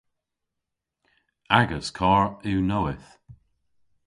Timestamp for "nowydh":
2.69-3.09